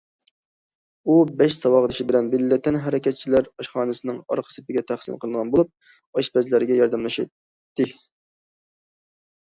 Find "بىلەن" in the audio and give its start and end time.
2.11-2.31